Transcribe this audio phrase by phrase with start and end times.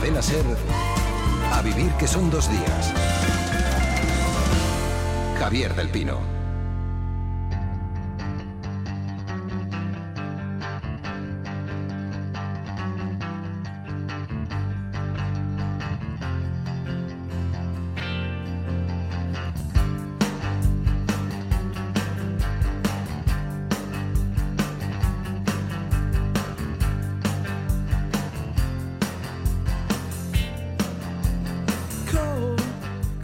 [0.00, 0.46] Cadena Ser,
[1.52, 2.94] a vivir que son dos días.
[5.38, 6.39] Javier del Pino.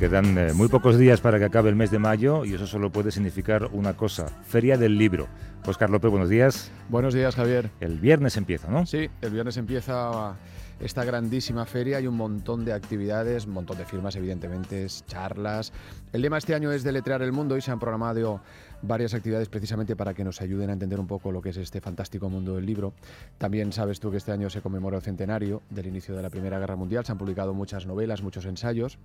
[0.06, 2.92] Quedan eh, muy pocos días para que acabe el mes de mayo y eso solo
[2.92, 5.26] puede significar una cosa, Feria del Libro.
[5.66, 6.70] Oscar López, buenos días.
[6.88, 7.72] Buenos días, Javier.
[7.80, 8.86] El viernes empieza, ¿no?
[8.86, 10.36] Sí, el viernes empieza
[10.78, 11.96] esta grandísima feria.
[11.96, 15.72] Hay un montón de actividades, un montón de firmas, evidentemente, charlas.
[16.12, 18.40] El lema este año es deletrear el mundo y se han programado
[18.82, 21.80] varias actividades precisamente para que nos ayuden a entender un poco lo que es este
[21.80, 22.92] fantástico mundo del libro.
[23.38, 26.60] También sabes tú que este año se conmemora el centenario del inicio de la Primera
[26.60, 27.04] Guerra Mundial.
[27.04, 29.00] Se han publicado muchas novelas, muchos ensayos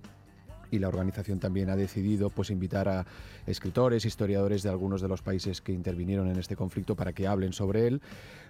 [0.72, 3.06] y la organización también ha decidido pues invitar a
[3.46, 7.52] escritores, historiadores de algunos de los países que intervinieron en este conflicto para que hablen
[7.52, 8.00] sobre él.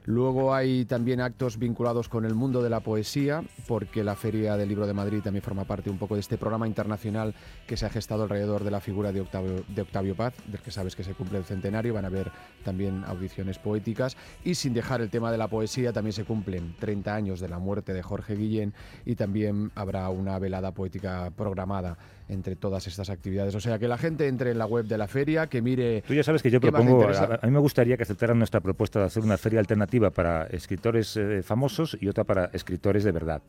[0.05, 4.69] Luego hay también actos vinculados con el mundo de la poesía, porque la Feria del
[4.69, 7.35] Libro de Madrid también forma parte un poco de este programa internacional
[7.67, 10.73] que se ha gestado alrededor de la figura de Octavio, de Octavio Paz, del que
[10.73, 12.33] sabes que se cumple el centenario, van a haber
[12.65, 17.15] también audiciones poéticas y sin dejar el tema de la poesía también se cumplen 30
[17.15, 21.97] años de la muerte de Jorge Guillén y también habrá una velada poética programada
[22.29, 23.55] entre todas estas actividades.
[23.55, 26.03] O sea, que la gente entre en la web de la feria, que mire...
[26.03, 29.07] Tú ya sabes que yo propongo, a, mí me gustaría que aceptaran nuestra propuesta de
[29.07, 33.43] hacer una feria alternativa para escritores eh, famosos y otra para escritores de verdad.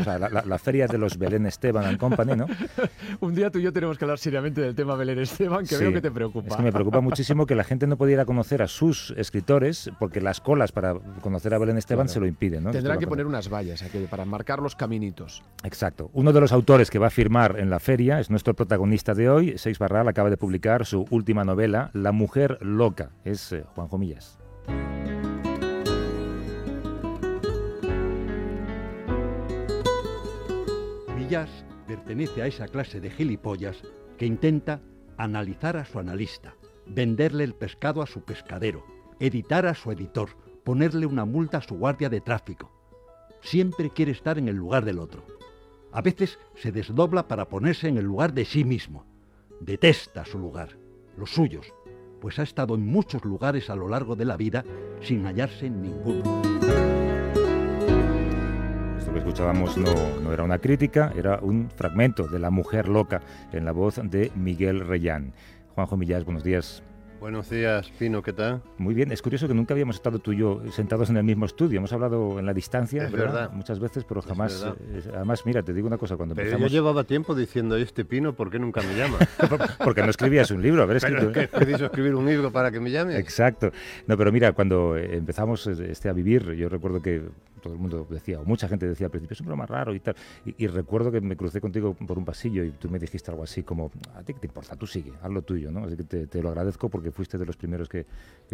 [0.00, 2.46] O sea, la, feria de los Belén Esteban and Company, ¿no?
[3.20, 5.92] Un día tú y yo tenemos que hablar seriamente del tema Belén Esteban, que veo
[5.92, 6.48] que te preocupa.
[6.48, 10.20] Es que me preocupa muchísimo que la gente no pudiera conocer a sus escritores porque
[10.20, 12.70] las colas para conocer a Belén Esteban se lo impiden, ¿no?
[12.70, 15.42] Tendrán que poner unas vallas aquí para marcar los caminitos.
[15.62, 16.10] Exacto.
[16.12, 19.28] Uno de los autores que va a firmar en la feria es nuestro protagonista de
[19.28, 19.58] hoy.
[19.58, 23.10] Seix Barral acaba de publicar su última novela, La mujer loca.
[23.24, 24.38] Es eh, Juanjo Millas.
[31.86, 33.82] Pertenece a esa clase de gilipollas
[34.18, 34.80] que intenta
[35.16, 36.54] analizar a su analista,
[36.86, 38.84] venderle el pescado a su pescadero,
[39.20, 40.30] editar a su editor,
[40.64, 42.70] ponerle una multa a su guardia de tráfico.
[43.40, 45.24] Siempre quiere estar en el lugar del otro.
[45.92, 49.06] A veces se desdobla para ponerse en el lugar de sí mismo.
[49.60, 50.76] Detesta su lugar,
[51.16, 51.72] los suyos,
[52.20, 54.64] pues ha estado en muchos lugares a lo largo de la vida
[55.00, 56.93] sin hallarse en ninguno.
[59.14, 59.94] Que escuchábamos no,
[60.24, 63.20] no, era una crítica, era un fragmento de La Mujer Loca
[63.52, 65.32] en la voz de Miguel Reyán.
[65.76, 66.82] Juanjo Millás, buenos días.
[67.20, 68.60] Buenos días, Pino, ¿qué tal?
[68.76, 71.46] Muy bien, es curioso que nunca habíamos estado tú y yo sentados en el mismo
[71.46, 73.52] estudio, hemos hablado en la distancia, ¿verdad?
[73.52, 77.04] Muchas veces, pero jamás, eh, además, mira, te digo una cosa, cuando pero yo llevaba
[77.04, 79.18] tiempo diciendo, este Pino, ¿por qué nunca me llama?
[79.84, 81.30] Porque no escribías un libro, a ver, escrito...
[81.32, 83.16] Pero es que preciso escribir un libro para que me llame.
[83.16, 83.70] Exacto.
[84.08, 87.22] No, pero mira, cuando empezamos este a vivir, yo recuerdo que
[87.64, 90.00] todo el mundo decía, o mucha gente decía al principio, es un programa raro y
[90.00, 90.14] tal,
[90.44, 93.62] y, recuerdo que me crucé contigo por un pasillo y tú me dijiste algo así
[93.62, 95.84] como, a ti qué te importa, tú sigue, haz lo tuyo, ¿no?
[95.84, 98.04] Así que te, te lo agradezco porque fuiste de los primeros que,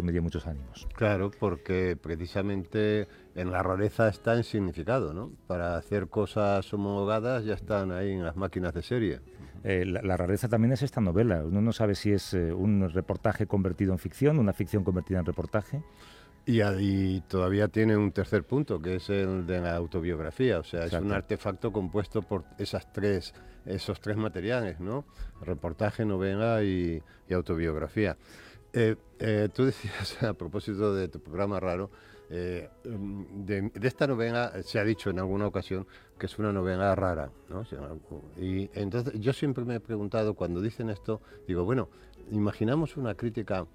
[0.01, 0.87] me dio muchos ánimos.
[0.95, 5.31] Claro, porque precisamente en la rareza está en significado, ¿no?
[5.45, 9.19] Para hacer cosas homologadas ya están ahí en las máquinas de serie.
[9.63, 11.43] Eh, la, rareza también es esta novela.
[11.45, 15.25] Uno no sabe si es eh, un reportaje convertido en ficción, una ficción convertida en
[15.25, 15.83] reportaje.
[16.45, 20.59] Y, todavía tiene un tercer punto, que es el de la autobiografía.
[20.59, 23.33] O sea, es un artefacto compuesto por esas tres,
[23.65, 25.05] esos tres materiales, ¿no?
[25.41, 27.01] Reportaje, novela y
[27.31, 28.17] autobiografía.
[28.73, 31.89] Eh, eh, tú decías, a propósito de tu programa raro,
[32.29, 35.85] eh, de, esta novela se ha dicho en alguna ocasión
[36.17, 37.65] que es una novela rara, ¿no?
[38.37, 41.89] Y entonces yo siempre me he preguntado, cuando dicen esto, digo, bueno,
[42.29, 43.65] imaginamos una crítica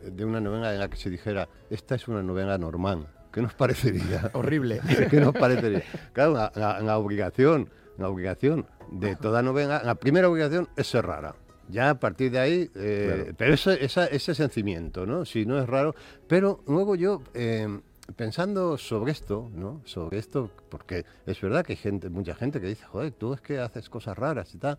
[0.00, 3.54] de una novela en la que se dijera, esta es una novela normal, ¿qué nos
[3.54, 4.30] parecería?
[4.34, 4.80] Horrible.
[5.10, 5.82] ¿Qué nos parecería?
[6.12, 11.34] Claro, la, obligación, la obligación de toda novela, la primera obligación es ser rara.
[11.68, 15.24] Ya a partir de ahí, eh, pero ese, ese sentimiento, ¿no?
[15.24, 15.96] Si no es raro.
[16.28, 17.82] Pero luego yo, em,
[18.14, 19.82] pensando sobre esto, ¿no?
[19.84, 23.40] Sobre esto, porque es verdad que hay gente, mucha gente que dice, joder, tú es
[23.40, 24.78] que haces cosas raras y tal.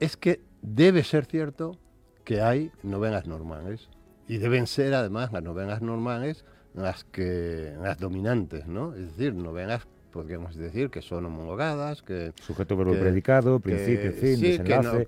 [0.00, 1.78] Es que debe ser cierto
[2.24, 3.88] que hay novenas normales.
[4.28, 8.94] Y deben ser además las novenas normales las que las dominantes, ¿no?
[8.94, 12.32] Es decir, novenas podríamos decir, que son homologadas, que...
[12.40, 14.58] Sujeto, verbo, predicado, principio, fin, sí,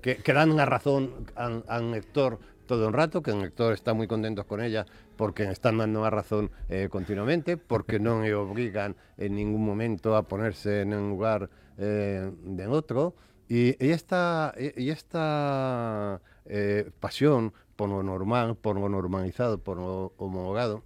[0.01, 4.45] Que, dan una razón al, lector todo el rato, que el lector está muy contentos
[4.45, 4.85] con ella
[5.15, 10.23] porque están dando la razón eh, continuamente, porque no me obligan en ningún momento a
[10.23, 13.15] ponerse en un lugar eh, de otro.
[13.47, 20.83] Y, esta, y esta eh, pasión por lo normal, por lo normalizado, por lo homologado,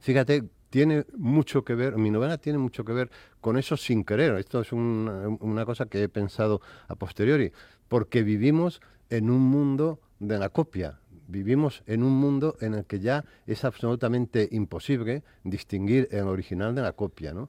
[0.00, 0.44] fíjate,
[0.74, 3.10] tiene mucho que ver, mi novela tiene mucho que ver
[3.40, 4.34] con eso sin querer.
[4.34, 7.52] Esto es una cosa que he pensado a posteriori,
[7.86, 10.98] porque vivimos en un mundo de la copia.
[11.28, 16.82] Vivimos en un mundo en el que ya es absolutamente imposible distinguir el original de
[16.82, 17.32] la copia.
[17.32, 17.48] ¿no?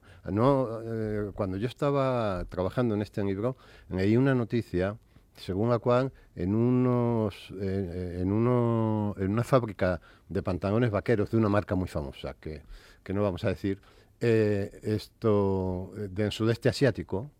[0.84, 3.56] Eh, cuando yo estaba trabajando en este libro,
[3.88, 4.96] leí una noticia
[5.36, 11.36] según la cual en, unos, eh, en, uno, en una fábrica de pantalones vaqueros de
[11.36, 12.62] una marca muy famosa, que,
[13.02, 13.80] que no vamos a decir,
[14.20, 17.30] eh, esto del sudeste asiático,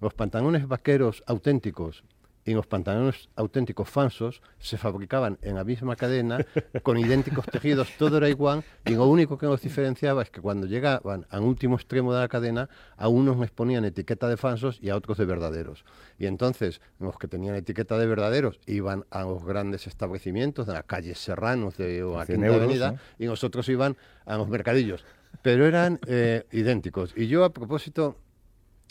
[0.00, 2.04] los pantalones vaqueros auténticos
[2.44, 6.44] y los pantalones auténticos falsos se fabricaban en la misma cadena
[6.82, 10.66] con idénticos tejidos, todo era igual y lo único que los diferenciaba es que cuando
[10.66, 14.90] llegaban al último extremo de la cadena a unos les ponían etiqueta de falsos y
[14.90, 15.84] a otros de verdaderos.
[16.18, 20.82] Y entonces los que tenían etiqueta de verdaderos iban a los grandes establecimientos de la
[20.82, 23.96] calle Serranos de, o a Quinta Avenida y los otros iban
[24.26, 25.04] a los mercadillos.
[25.42, 27.12] Pero eran eh, idénticos.
[27.16, 28.16] Y yo a propósito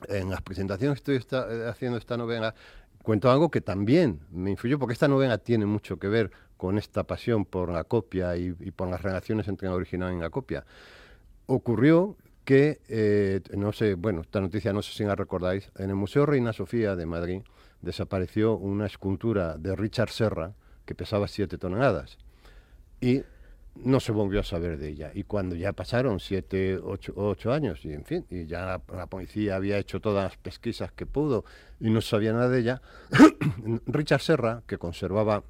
[0.10, 2.56] en las presentaciones que estoy eh, haciendo esta novela,
[3.02, 7.04] cuento algo que también me influyó, porque esta novela tiene mucho que ver con esta
[7.04, 10.66] pasión por la copia y, por las relaciones entre el original y la copia.
[11.46, 12.16] Ocurrió
[12.46, 16.26] que, eh, no sé, bueno, esta noticia no sé si la recordáis, en el Museo
[16.26, 17.42] Reina Sofía de Madrid
[17.82, 20.54] desapareció una escultura de Richard Serra
[20.86, 22.18] que pesaba 7 toneladas.
[23.02, 23.24] Y
[23.76, 25.12] no se volvió a saber de ella.
[25.14, 29.56] Y cuando ya pasaron siete, ocho, ocho años, y en fin, y ya la, policía
[29.56, 31.44] había hecho todas las pesquisas que pudo
[31.80, 32.82] y no sabía nada de ella,
[33.88, 35.44] Richard Serra, que conservaba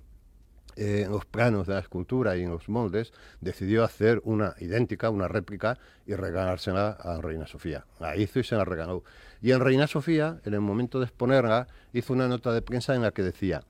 [0.75, 5.27] eh, los planos de la escultura y en los moldes, decidió hacer una idéntica, una
[5.27, 5.77] réplica,
[6.07, 7.85] y regalársela a Reina Sofía.
[7.99, 9.03] La hizo y se la regaló.
[9.41, 13.03] Y en Reina Sofía, en el momento de exponerla, hizo una nota de prensa en
[13.03, 13.63] la que decía,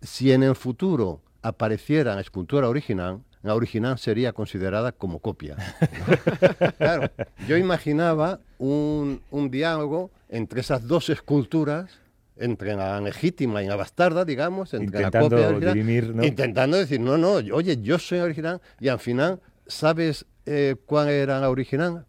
[0.00, 5.56] si en el futuro apareciera la escultura original, la original sería considerada como copia.
[6.78, 7.10] claro,
[7.48, 9.20] yo imaginaba un,
[9.50, 11.90] diálogo entre esas dos esculturas,
[12.36, 17.32] entre la legítima y la bastarda, digamos, entre la copia original, intentando decir, no, no,
[17.32, 22.06] oye, yo soy original, y al final, ¿sabes eh, cuál era la original?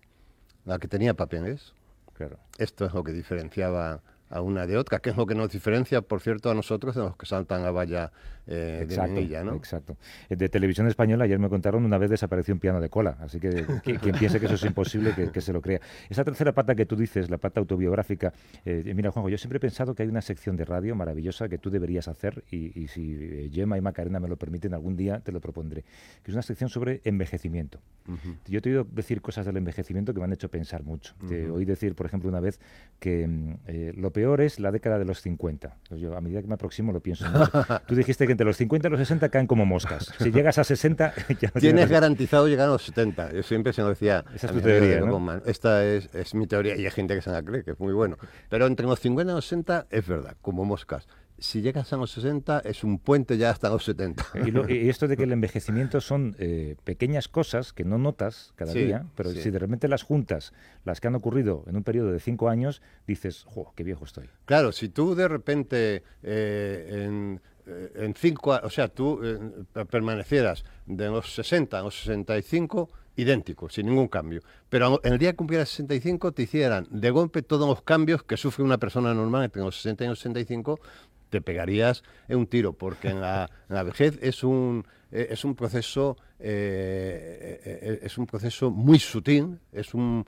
[0.65, 1.73] La que tenía papeles.
[2.13, 2.37] Claro.
[2.57, 4.01] Esto es lo que diferenciaba
[4.31, 7.01] a una de otra, que es lo que nos diferencia, por cierto, a nosotros de
[7.01, 8.11] los que saltan a valla
[8.47, 9.55] eh, exacto, de ¿no?
[9.55, 9.97] Exacto.
[10.29, 13.39] Eh, de televisión española ayer me contaron una vez desapareció un piano de cola, así
[13.39, 13.49] que
[13.83, 15.79] quien piense que eso es imposible, que, se lo crea.
[16.09, 18.33] Esa tercera pata que tú dices, la pata autobiográfica,
[18.65, 21.57] eh, mira Juanjo, yo siempre he pensado que hay una sección de radio maravillosa que
[21.57, 25.39] tú deberías hacer y, si Gemma y Macarena me lo permiten algún día te lo
[25.39, 25.83] propondré,
[26.23, 27.79] que es una sección sobre envejecimiento.
[28.47, 31.13] Yo te he oído decir cosas del envejecimiento que me han hecho pensar mucho.
[31.27, 32.59] Te oí decir, por ejemplo, una vez
[32.99, 35.77] que mm, lo peor es la década de los 50.
[35.89, 37.25] Pues yo a medida que me aproximo lo pienso.
[37.87, 40.13] Tú dijiste que entre los 50 y los 60 caen como moscas.
[40.19, 43.33] Si llegas a 60, ya no tienes garantizado llegar a los 70.
[43.33, 44.23] Yo siempre se lo decía.
[44.35, 44.99] Esa es tu teoría.
[44.99, 45.41] ¿no?
[45.47, 47.93] Esta es, es, mi teoría y hay gente que se la cree, que es muy
[47.93, 48.17] bueno.
[48.47, 51.07] Pero entre los 50 y los 60 es verdad, como moscas
[51.41, 54.25] si llegas a los 60 es un puente ya hasta los 70.
[54.69, 59.07] Y, esto de que el envejecimiento son eh, pequeñas cosas que no notas cada día,
[59.15, 60.53] pero si de repente las juntas,
[60.85, 64.29] las que han ocurrido en un periodo de cinco años, dices, ¡jo, qué viejo estoy!
[64.45, 69.19] Claro, si tú de repente eh, en, eh, en cinco, o sea, tú
[69.89, 74.41] permanecieras de los 60 a los 65 idéntico, sin ningún cambio.
[74.69, 78.37] Pero en el día que cumplieras 65 te hicieran de golpe todos los cambios que
[78.37, 80.79] sufre una persona normal entre los 60 y los 65
[81.31, 83.49] te pegarías un tiro, porque en la,
[83.83, 89.93] vejez es un, eh, es un proceso eh, eh, es un proceso muy sutil, es
[89.93, 90.25] un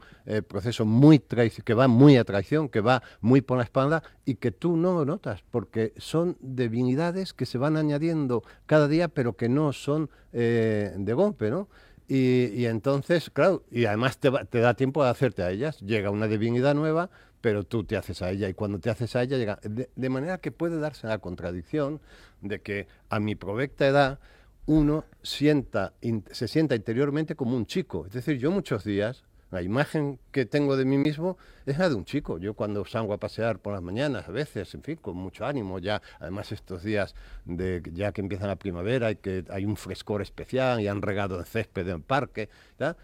[0.48, 4.52] proceso muy que va muy a traición, que va muy por la espalda y que
[4.52, 9.74] tú no notas, porque son divinidades que se van añadiendo cada día, pero que no
[9.74, 11.68] son de golpe, ¿no?
[12.08, 15.80] Y, entonces, claro, y además te, te da tiempo de hacerte a ellas.
[15.80, 17.10] Llega una divinidad nueva,
[17.44, 19.60] pero tú te haces a ella y cuando te haces a ella llega.
[19.64, 22.00] De, manera que puede darse la contradicción
[22.40, 24.20] de que a mi provecta edad
[24.66, 25.92] uno sienta,
[26.32, 28.06] se sienta interiormente como un chico.
[28.08, 31.96] Es decir, yo muchos días, la imagen que tengo de mí mismo es la de
[31.96, 32.38] un chico.
[32.38, 35.80] Yo cuando salgo a pasear por las mañanas, a veces, en fin, con mucho ánimo,
[35.80, 40.22] ya, además estos días de ya que empieza la primavera y que hay un frescor
[40.22, 42.48] especial y han regado el césped en parque,
[42.80, 42.96] ¿ya?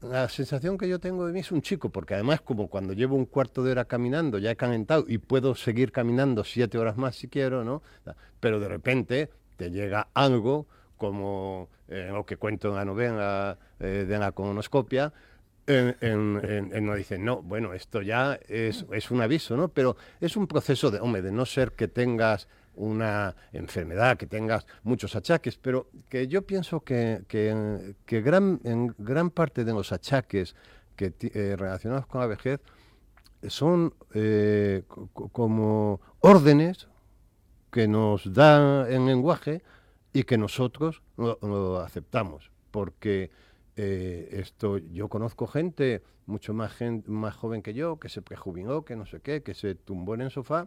[0.00, 3.16] La sensación que yo tengo de mí es un chico, porque además como cuando llevo
[3.16, 7.16] un cuarto de hora caminando ya he calentado y puedo seguir caminando siete horas más
[7.16, 7.82] si quiero, ¿no?
[8.40, 14.04] Pero de repente te llega algo como eh, lo que cuento en la novela eh,
[14.08, 15.12] de la colonoscopia,
[15.66, 19.68] en, nos dicen, no, bueno, esto ya es, es, un aviso, ¿no?
[19.68, 24.66] Pero es un proceso de, hombre, de no ser que tengas una enfermedad, que tengas
[24.82, 30.54] muchos achaques, pero que yo pienso que, que, gran, en gran parte de los achaques
[30.96, 32.60] que, eh, relacionados con la vejez
[33.46, 34.82] son eh,
[35.14, 36.88] como órdenes
[37.70, 39.62] que nos da el lenguaje
[40.12, 43.30] y que nosotros lo, aceptamos, porque
[43.76, 46.72] eh, esto yo conozco gente mucho más,
[47.06, 50.22] más joven que yo, que se prejubiló, que no sé qué, que se tumbó en
[50.22, 50.66] el sofá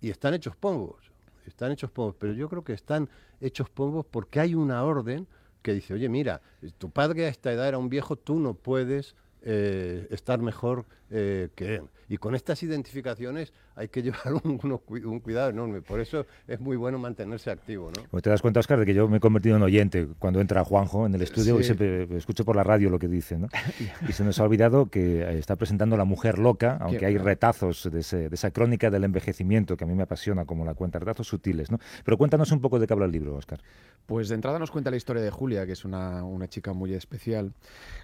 [0.00, 1.12] y están hechos pongos,
[1.46, 3.08] están hechos pongos, pero yo creo que están
[3.40, 5.26] hechos pongos porque hay una orden
[5.62, 6.40] que dice, oye, mira,
[6.78, 11.48] tu padre a esta edad era un viejo, tú no puedes eh, estar mejor eh,
[11.54, 11.82] que él.
[12.08, 15.80] Y con estas identificaciones hay que llevar un, cuidado enorme.
[15.80, 17.90] Por eso es muy bueno mantenerse activo.
[17.96, 18.02] ¿no?
[18.10, 20.62] Pues te das cuenta, Oscar, de que yo me he convertido en oyente cuando entra
[20.64, 23.38] Juanjo en el estudio y siempre escucho por la radio lo que dice.
[23.38, 23.48] ¿no?
[24.08, 28.00] y se nos ha olvidado que está presentando La Mujer Loca, aunque hay retazos de,
[28.00, 31.70] esa crónica del envejecimiento que a mí me apasiona, como la cuenta, retazos sutiles.
[31.70, 31.78] ¿no?
[32.04, 33.60] Pero cuéntanos un poco de qué habla el libro, Oscar.
[34.04, 36.92] Pues de entrada nos cuenta la historia de Julia, que es una, una chica muy
[36.92, 37.54] especial.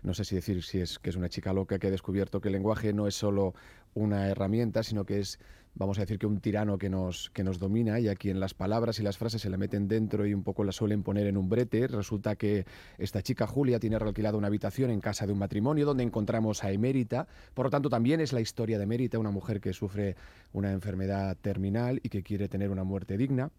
[0.02, 2.48] No sé si decir si es que es una chica loca que ha descubierto que
[2.48, 3.54] el lenguaje no es solo
[3.96, 5.40] una herramienta, sino que es,
[5.76, 8.54] vamos a decir, que un tirano que nos, que nos domina y a quien las
[8.54, 11.36] palabras y las frases se le meten dentro y un poco la suelen poner en
[11.36, 11.86] un brete.
[11.86, 12.64] Resulta que
[12.98, 16.72] esta chica Julia tiene realquilada una habitación en casa de un matrimonio donde encontramos a
[16.72, 17.28] Emérita.
[17.54, 20.16] Por lo tanto, también es la historia de Emérita, una mujer que sufre
[20.52, 23.50] una enfermedad terminal y que quiere tener una muerte digna.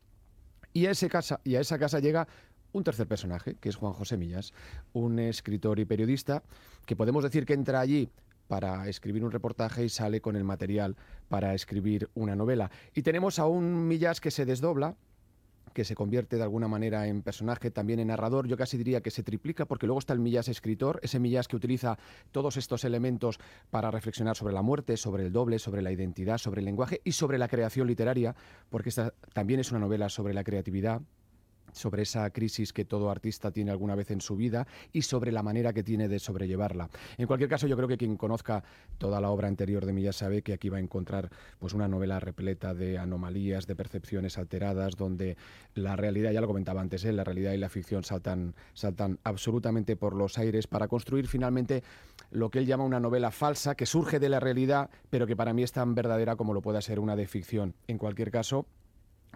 [0.74, 2.28] Y a, ese casa, y a esa casa llega
[2.74, 4.54] un tercer personaje, que es Juan José Millas,
[4.94, 6.44] un escritor y periodista
[6.86, 8.10] que podemos decir que entra allí
[8.48, 10.96] para escribir un reportaje y sale con el material
[11.30, 12.72] para escribir una novela.
[12.94, 14.96] Y tenemos a un Millas que se desdobla,
[15.74, 19.12] que se convierte de alguna manera en personaje, también en narrador, yo casi diría que
[19.12, 22.00] se triplica, porque luego está el Millas escritor, ese Millas que utiliza
[22.32, 23.40] todos estos elementos
[23.70, 27.12] para reflexionar sobre la muerte, sobre el doble, sobre la identidad, sobre el lenguaje y
[27.12, 28.36] sobre la creación literaria,
[28.70, 31.02] porque esta también es una novela sobre la creatividad,
[31.72, 35.44] sobre esa crisis que todo artista tiene alguna vez en su vida y sobre la
[35.44, 36.90] manera que tiene de sobrellevarla.
[37.18, 38.64] En cualquier caso, yo creo que quien conozca
[38.98, 42.20] toda la obra anterior de ya sabe que aquí va a encontrar pues una novela
[42.20, 45.38] repleta de anomalías, de percepciones alteradas, donde
[45.74, 47.12] la realidad, ya lo comentaba antes, ¿eh?
[47.12, 51.84] la realidad y la ficción saltan, saltan absolutamente por los aires para construir finalmente
[52.32, 55.54] lo que él llama una novela falsa que surge de la realidad, pero que para
[55.54, 57.76] mí es tan verdadera como lo pueda ser una de ficción.
[57.88, 58.68] En cualquier caso,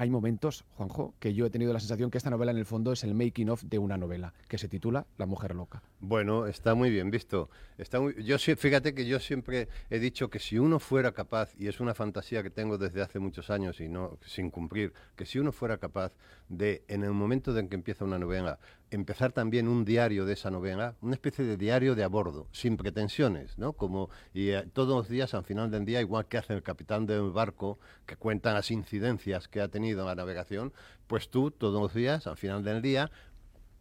[0.01, 2.91] hay momentos, Juanjo, que yo he tenido la sensación que esta novela en el fondo
[2.91, 5.84] es el making of de una novela que se titula La mujer loca.
[6.00, 7.51] Bueno, está muy bien visto.
[7.77, 11.67] Está muy, yo fíjate que yo siempre he dicho que si uno fuera capaz y
[11.67, 15.38] es una fantasía que tengo desde hace muchos años y no sin cumplir, que si
[15.38, 16.13] uno fuera capaz
[16.51, 18.60] de en el momento en que empieza una novela
[18.91, 22.75] empezar también un diario de esa novela, una especie de diario de a bordo, sin
[22.75, 23.74] pretensiones, ¿no?
[23.74, 27.05] Como y eh, todos los días al final del día, igual que hace el capitán
[27.05, 30.74] del barco, que cuenta las incidencias que ha tenido en la navegación,
[31.08, 33.10] pues tú todos los días al final del día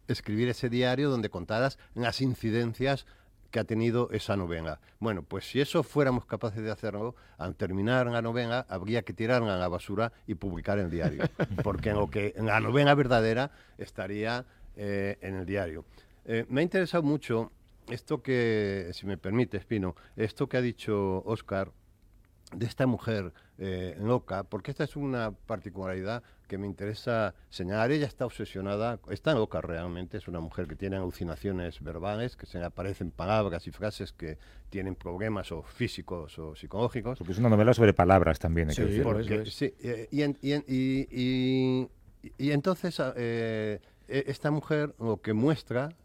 [0.07, 3.05] escribir ese diario donde contaras las incidencias
[3.51, 4.79] que ha tenido esa novena.
[4.99, 9.55] Bueno, pues si eso fuéramos capaces de hacerlo, al terminar la novena habría que tirarla
[9.55, 11.23] a la basura y publicar el diario,
[11.63, 15.85] porque en lo que en la novena verdadera estaría eh, en el diario.
[16.25, 17.51] Eh, me ha interesado mucho
[17.89, 21.71] esto que, si me permite, Espino, esto que ha dicho Oscar
[22.55, 27.91] de esta mujer eh, loca, porque esta es una particularidad que me interesa señalar.
[27.91, 32.59] Ella está obsesionada, está loca realmente, es una mujer que tiene alucinaciones verbales, que se
[32.59, 34.37] le aparecen palabras y frases que
[34.69, 37.19] tienen problemas o físicos o psicológicos.
[37.19, 38.83] Porque es una novela sobre palabras también, sí,
[39.49, 39.73] sí,
[40.11, 40.23] y,
[40.67, 41.89] y,
[42.37, 43.01] y, entonces
[44.09, 45.95] esta mujer lo que muestra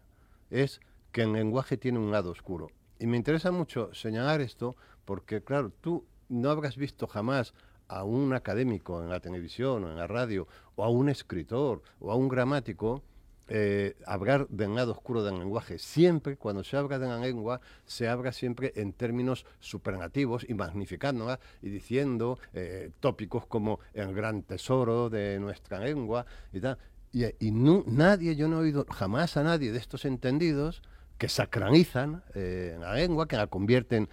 [0.48, 2.68] es que el lenguaje tiene un lado oscuro.
[3.00, 7.52] Y me interesa mucho señalar esto porque, claro, tú no habrás visto jamás
[7.88, 12.10] a un académico en la televisión o en la radio, o a un escritor o
[12.10, 13.02] a un gramático,
[13.48, 15.78] eh, hablar del lado oscuro del lenguaje.
[15.78, 21.38] Siempre, cuando se habla de la lengua, se habla siempre en términos superlativos y magnificándola
[21.62, 26.78] y diciendo eh, tópicos como el gran tesoro de nuestra lengua y tal.
[27.12, 30.82] Y, nadie, yo no he oído jamás a nadie de estos entendidos
[31.16, 34.08] que sacralizan eh, la lengua, que la convierten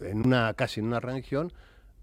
[0.00, 1.52] en una casi en una religión,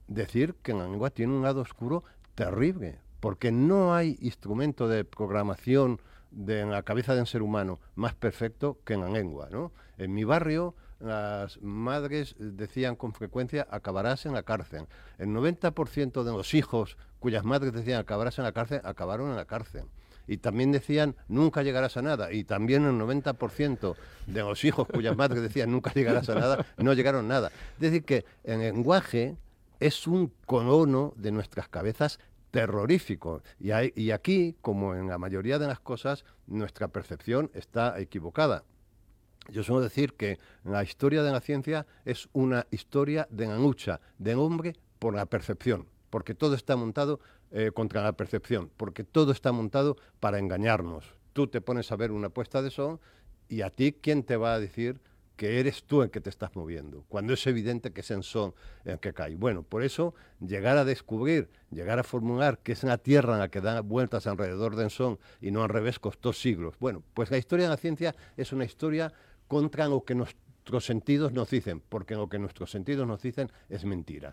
[0.08, 2.04] decir que la lengua tiene un lado oscuro
[2.36, 6.00] terrible, porque no hay instrumento de programación
[6.32, 9.50] de, en la cabeza de un ser humano más perfecto que en la lengua.
[9.52, 9.72] ¿no?
[9.98, 14.88] En mi barrio las madres decían con frecuencia acabarás en la cárcel.
[15.18, 19.46] El 90% de los hijos cuyas madres decían acabarás en la cárcel acabaron en la
[19.46, 19.84] cárcel.
[20.26, 22.32] Y también decían, nunca llegarás a nada.
[22.32, 23.96] Y también el 90%
[24.28, 27.52] de los hijos cuyas madres decían, nunca llegarás a nada, no llegaron a nada.
[27.76, 29.36] Es decir, que el lenguaje
[29.84, 32.18] es un colono de nuestras cabezas
[32.52, 33.42] terrorífico.
[33.60, 33.72] Y,
[34.02, 38.64] y aquí, como en la mayoría de las cosas, nuestra percepción está equivocada.
[39.50, 44.00] Yo suelo decir que la historia de la ciencia es una historia de la lucha
[44.18, 47.20] del hombre por la percepción, porque todo está montado
[47.52, 51.14] eh, contra la percepción, porque todo está montado para engañarnos.
[51.34, 53.02] Tú te pones a ver una puesta de sol
[53.50, 55.02] y a ti, ¿quién te va a decir
[55.36, 58.54] que eres tú el que te estás moviendo, cuando es evidente que es en son
[58.86, 59.36] el que cae.
[59.36, 63.50] Bueno, por eso llegar a descubrir, llegar a formular que es una tierra en la
[63.50, 66.76] que da vueltas alrededor de son y no al revés costó siglos.
[66.80, 69.12] Bueno, pues la historia de la ciencia es una historia
[69.48, 73.86] contra lo que nuestros sentidos nos dicen, porque lo que nuestros sentidos nos dicen es
[73.86, 74.32] mentira.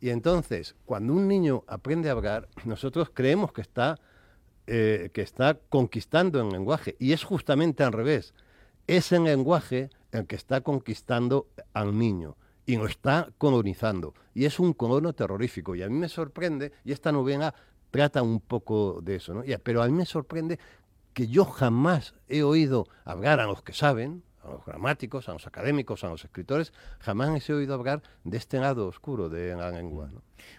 [0.00, 3.98] Y entonces, cuando un niño aprende a hablar, nosotros creemos que está,
[4.66, 8.34] eh, que está conquistando el lenguaje, y es justamente al revés.
[8.86, 14.14] Es el lenguaje el que está conquistando al niño y lo está colonizando.
[14.34, 15.74] Y es un colono terrorífico.
[15.74, 17.54] Y a mí me sorprende, y esta novela
[17.90, 19.42] trata un poco de eso, ¿no?
[19.62, 20.58] pero a mí me sorprende
[21.12, 25.46] que yo jamás he oído hablar a los que saben, a los gramáticos, a los
[25.46, 30.10] académicos, a los escritores, jamás he oído hablar de este lado oscuro de la lengua.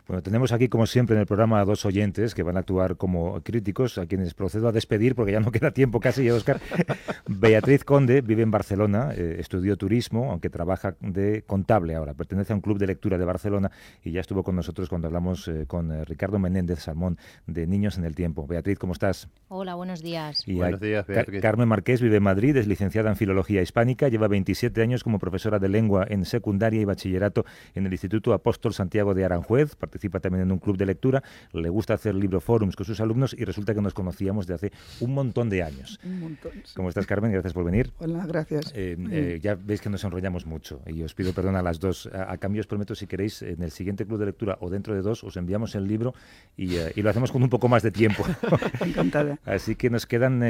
[0.08, 2.98] Bueno, tenemos aquí, como siempre, en el programa a dos oyentes que van a actuar
[2.98, 6.60] como críticos, a quienes procedo a despedir porque ya no queda tiempo casi, Oscar.
[7.28, 12.14] Beatriz Conde vive en Barcelona, eh, estudió turismo, aunque trabaja de contable ahora.
[12.14, 13.72] Pertenece a un club de lectura de Barcelona
[14.04, 17.98] y ya estuvo con nosotros cuando hablamos eh, con eh, Ricardo Menéndez Salmón de Niños
[17.98, 18.46] en el Tiempo.
[18.46, 19.30] Beatriz, ¿cómo estás?
[19.48, 20.44] Hola, buenos días.
[20.48, 21.42] buenos días, Beatriz.
[21.42, 25.60] Carmen Marqués vive en Madrid, es licenciada en Filología Hispánica, lleva 27 años como profesora
[25.60, 30.44] de lengua en secundaria y bachillerato en el Instituto Apóstol Santiago de Aranjuez participa también
[30.44, 33.82] en un club de lectura, le gusta hacer libroforums con sus alumnos y resulta que
[33.82, 36.00] nos conocíamos de hace un montón de años.
[36.04, 36.52] Un montón.
[36.76, 37.32] ¿Cómo estás, Carmen?
[37.32, 37.92] Gracias por venir.
[38.00, 38.72] Hola, gracias.
[38.76, 42.08] Eh, eh, ya veis que nos enrollamos mucho y os pido perdón a las dos.
[42.08, 45.02] A, cambio os prometo, si queréis, en el siguiente club de lectura o dentro de
[45.02, 46.14] dos, os enviamos el libro
[46.58, 48.24] y, eh, lo hacemos con un poco más de tiempo.
[48.86, 49.40] Encantada.
[49.46, 50.42] Así que nos quedan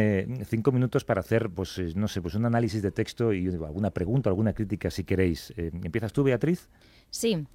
[0.46, 4.30] cinco minutos para hacer, pues no sé, pues un análisis de texto y alguna pregunta,
[4.30, 5.54] alguna crítica, si queréis.
[5.58, 6.70] ¿Empiezas tú, Beatriz?
[7.10, 7.46] Sí.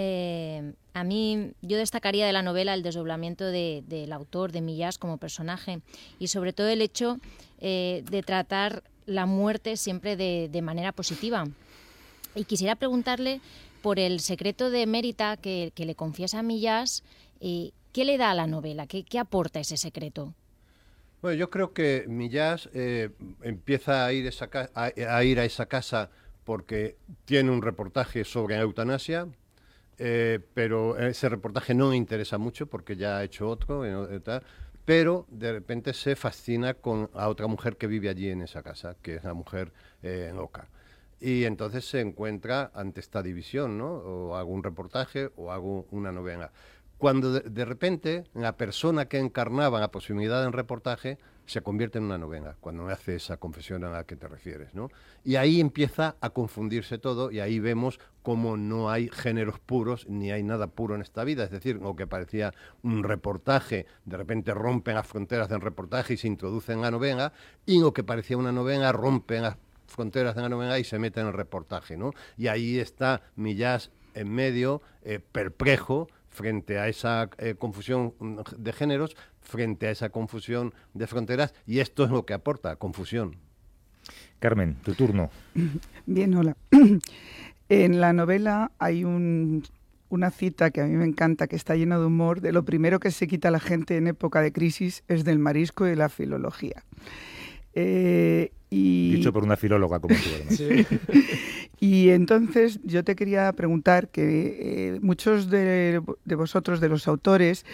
[0.00, 5.18] Eh, a mí yo destacaría de la novela el desdoblamiento del autor, de Millás como
[5.18, 5.80] personaje,
[6.20, 7.16] y sobre todo el hecho
[7.58, 11.48] eh, de tratar la muerte siempre de, manera positiva.
[12.36, 13.40] Y quisiera preguntarle
[13.82, 17.02] por el secreto de Mérita que, le confiesa a Millás,
[17.40, 18.86] eh, ¿qué le da a la novela?
[18.86, 20.32] ¿Qué, aporta ese secreto?
[21.22, 22.68] Bueno, yo creo que Millás
[23.42, 24.30] empieza a ir,
[24.74, 26.10] a ir a esa casa
[26.44, 29.26] porque tiene un reportaje sobre eutanasia,
[29.98, 34.20] eh, pero ese reportaje no me interesa mucho porque ya ha hecho otro, eh,
[34.84, 38.96] pero de repente se fascina con a otra mujer que vive allí en esa casa,
[39.02, 40.68] que es la mujer eh, loca.
[41.20, 43.88] Y entonces se encuentra ante esta división, ¿no?
[43.88, 46.52] O hago un reportaje o hago una novela.
[46.96, 52.18] Cuando de, repente la persona que encarnaba la posibilidad en reportaje se convierte en una
[52.18, 54.74] novena, cuando hace esa confesión a la que te refieres.
[54.74, 54.90] ¿no?
[55.24, 60.30] Y ahí empieza a confundirse todo y ahí vemos cómo no hay géneros puros ni
[60.30, 61.44] hay nada puro en esta vida.
[61.44, 66.16] Es decir, lo que parecía un reportaje, de repente rompen las fronteras del reportaje y
[66.18, 67.32] se introduce en la novena,
[67.64, 69.56] y lo que parecía una novena rompe las
[69.86, 71.96] fronteras de la novena y se mete en el reportaje.
[71.96, 72.12] ¿no?
[72.36, 78.14] Y ahí está Millás en medio, eh, perplejo, frente a esa eh, confusión
[78.56, 79.16] de géneros,
[79.48, 83.36] frente a esa confusión de fronteras, y esto es lo que aporta, confusión.
[84.38, 85.30] Carmen, tu turno.
[86.06, 86.56] Bien, hola.
[87.70, 92.06] En la novela hay una cita que a mí me encanta, que está llena de
[92.06, 95.38] humor, de lo primero que se quita la gente en época de crisis es del
[95.38, 96.82] marisco y la filología.
[97.74, 100.30] Eh, Dicho por una filóloga como tú.
[100.54, 100.86] Sí.
[101.80, 107.64] y entonces yo te quería preguntar que eh, muchos de, vosotros, de los autores,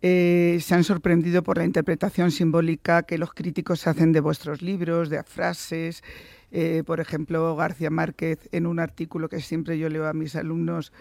[0.00, 5.10] eh, se han sorprendido por la interpretación simbólica que los críticos hacen de vuestros libros,
[5.10, 6.02] de frases.
[6.50, 10.92] Eh, por ejemplo, García Márquez, en un artículo que siempre yo leo a mis alumnos,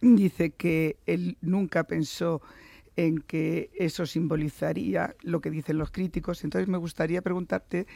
[0.00, 2.42] dice que él nunca pensó
[2.96, 6.44] en que eso simbolizaría lo que dicen los críticos.
[6.44, 7.86] Entonces me gustaría preguntarte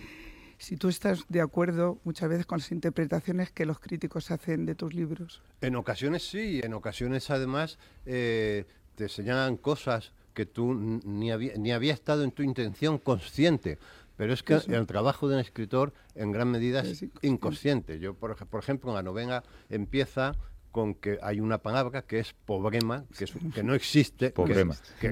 [0.59, 4.75] si tú estás de acuerdo muchas veces con las interpretaciones que los críticos hacen de
[4.75, 5.41] tus libros.
[5.61, 8.65] En ocasiones sí, en ocasiones además eh,
[8.97, 13.77] te señalan cosas que tú ni había, ni había estado en tu intención consciente.
[14.17, 17.99] Pero es que el trabajo de un escritor en gran medida es, inconsciente.
[17.99, 20.37] Yo, por, ejemplo, en la novena empieza
[20.71, 24.45] con que hay una palabra que es pobrema, que, que no existe, que,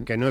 [0.05, 0.31] que, no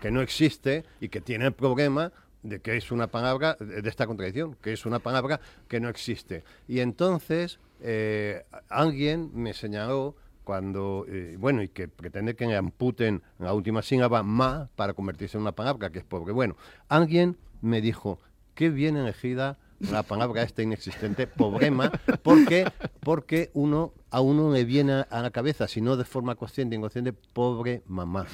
[0.00, 2.10] que, no existe y que tiene el problema
[2.42, 6.42] de que es una palabra, de esta contradicción, que es una palabra que no existe.
[6.68, 13.52] Y entonces eh, alguien me señaló cuando, eh, bueno, y que pretende que amputen la
[13.52, 16.32] última sílaba ma para convertirse en una palabra que es pobre.
[16.32, 16.56] Bueno,
[16.88, 18.20] alguien me dijo,
[18.54, 21.90] qué bien elegida la palabra esta inexistente, pobrema,
[22.22, 26.76] porque, porque uno, a uno le viene a la cabeza, si no de forma consciente,
[26.76, 28.28] inconsciente, pobre mamá,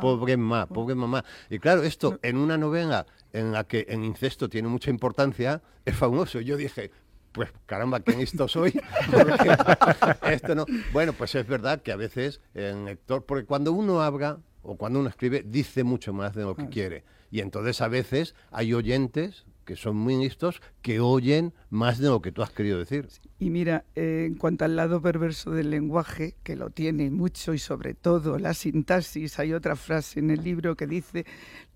[0.00, 1.24] pobre mamá, pobre mamá.
[1.50, 5.96] Y claro, esto en una novela en la que el incesto tiene mucha importancia, es
[5.96, 6.40] famoso.
[6.40, 6.92] Yo dije,
[7.38, 8.72] pues caramba, qué listo soy.
[10.28, 10.66] esto no.
[10.92, 14.98] Bueno, pues es verdad que a veces el lector, porque cuando uno habla o cuando
[14.98, 17.04] uno escribe, dice mucho más de lo que quiere.
[17.30, 22.20] Y entonces a veces hay oyentes que son muy listos, que oyen más de lo
[22.20, 23.06] que tú has querido decir.
[23.38, 27.60] Y mira, eh, en cuanto al lado perverso del lenguaje, que lo tiene mucho y
[27.60, 31.24] sobre todo la sintaxis, hay otra frase en el libro que dice,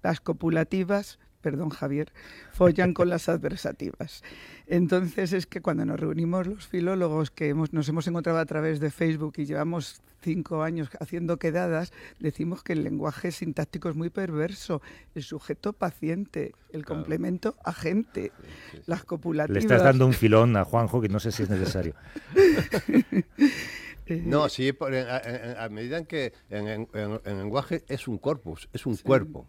[0.02, 2.12] las copulativas perdón Javier,
[2.52, 4.22] follan con las adversativas.
[4.66, 8.80] Entonces es que cuando nos reunimos los filólogos que hemos, nos hemos encontrado a través
[8.80, 14.08] de Facebook y llevamos cinco años haciendo quedadas, decimos que el lenguaje sintáctico es muy
[14.08, 14.80] perverso.
[15.14, 18.32] El sujeto paciente, el complemento agente,
[18.86, 19.54] las copulativas.
[19.54, 21.94] Le estás dando un filón a Juanjo que no sé si es necesario.
[24.08, 29.46] No, sí, a, medida en que en, el lenguaje es un corpus, es un cuerpo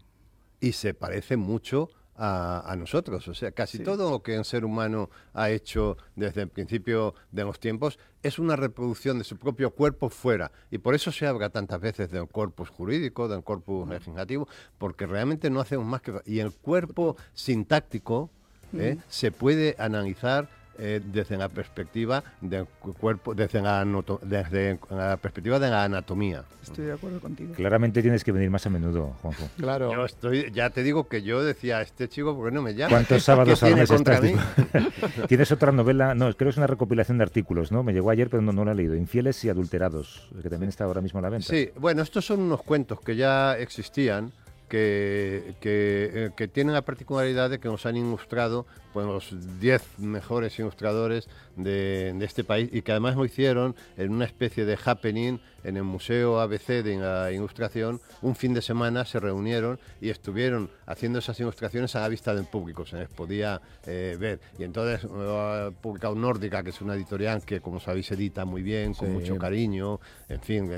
[0.63, 3.27] y se parece mucho a, nosotros.
[3.27, 7.43] O sea, casi todo lo que un ser humano ha hecho desde el principio de
[7.43, 10.53] los tiempos es una reproducción de su propio cuerpo fuera.
[10.71, 14.47] Y por eso se habla tantas veces del corpus jurídico, del corpus legislativo,
[14.77, 16.13] porque realmente no hacemos más que...
[16.25, 18.29] Y el cuerpo sintáctico
[18.73, 18.99] ¿eh?
[19.09, 23.85] se puede analizar eh, desde la perspectiva del cuerpo, desde la,
[24.21, 26.43] desde la perspectiva de la anatomía.
[26.61, 27.53] Estoy de acuerdo contigo.
[27.53, 29.49] Claramente tienes que venir más a menudo, Juanjo.
[29.57, 29.93] Claro.
[29.93, 32.89] Yo estoy, ya te digo que yo decía, este chico, ¿por qué no me llama?
[32.89, 34.21] ¿Cuántos sábados al mes estás?
[35.27, 37.83] Tienes otra novela, no, creo que es una recopilación de artículos, ¿no?
[37.83, 38.95] Me llegó ayer, pero no, no la he leído.
[38.95, 41.47] Infieles y adulterados, que también está ahora mismo a la venta.
[41.47, 44.31] Sí, bueno, estos son unos cuentos que ya existían.
[44.69, 50.57] Que, eh, que, tienen la particularidad de que nos han ilustrado pues, los 10 mejores
[50.57, 55.77] ilustradores de, este país y que además lo hicieron en una especie de happening en
[55.77, 57.99] el Museo ABC de la Ilustración.
[58.21, 62.45] Un fin de semana se reunieron y estuvieron haciendo esas ilustraciones a la vista del
[62.45, 64.39] público, se les podía eh, ver.
[64.57, 68.93] Y entonces ha publicado Nórdica, que es una editorial que, como sabéis, edita muy bien,
[68.93, 69.99] con mucho cariño,
[70.29, 70.69] en fin,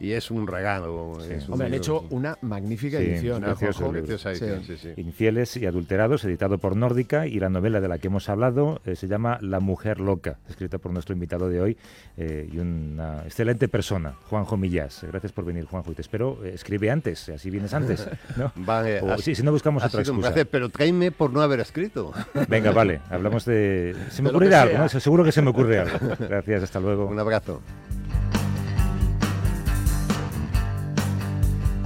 [0.00, 1.12] y es un regalo.
[1.48, 3.44] Hombre, han hecho una magnífica edición.
[3.44, 8.80] ¿eh, Infieles y adulterados, editado por Nórdica, y la novela de la que hemos hablado
[8.84, 11.76] eh, se llama La mujer loca, escrita por nuestro invitado de hoy
[12.16, 15.04] eh, y una excelente persona, Juanjo Millás.
[15.06, 18.08] Gracias por venir, Juanjo, y te espero, eh, escribe antes, así vienes antes.
[18.36, 18.50] ¿no?
[18.56, 20.32] Vale, si no buscamos otra excusa.
[20.50, 22.14] pero tráeme por no haber escrito.
[22.48, 23.94] Venga, vale, hablamos de...
[24.08, 25.98] Se me ocurrirá algo, seguro que se me ocurre algo.
[26.18, 27.08] Gracias, hasta luego.
[27.08, 27.60] Un abrazo.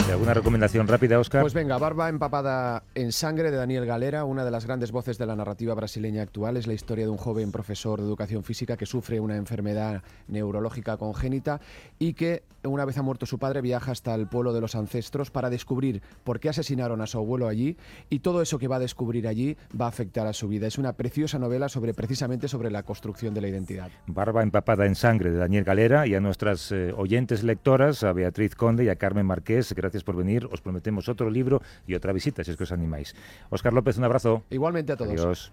[0.08, 1.42] ¿Alguna recomendación rápida, Oscar?
[1.42, 5.26] Pues venga, Barba empapada en sangre de Daniel Galera, una de las grandes voces de
[5.26, 6.56] la narrativa brasileña actual.
[6.56, 10.96] Es la historia de un joven profesor de educación física que sufre una enfermedad neurológica
[10.96, 11.60] congénita
[11.98, 15.30] y que, una vez ha muerto su padre, viaja hasta el pueblo de los ancestros
[15.30, 17.76] para descubrir por qué asesinaron a su abuelo allí
[18.08, 20.68] y todo eso que va a descubrir allí va a afectar a su vida.
[20.68, 23.90] Es una preciosa novela sobre precisamente sobre la construcción de la identidad.
[24.06, 28.54] Barba empapada en sangre de Daniel Galera y a nuestras eh, oyentes lectoras, a Beatriz
[28.54, 30.46] Conde y a Carmen Marqués, gracias por venir.
[30.52, 33.14] Os prometemos otro libro y otra visita, si es que os animáis.
[33.50, 34.44] Oscar López, un abrazo.
[34.50, 35.12] Igualmente a todos.
[35.12, 35.52] Adiós.